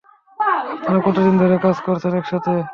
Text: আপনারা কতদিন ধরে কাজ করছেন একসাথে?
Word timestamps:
আপনারা 0.73 0.99
কতদিন 1.07 1.35
ধরে 1.37 1.55
কাজ 1.65 1.77
করছেন 1.85 2.11
একসাথে? 2.15 2.53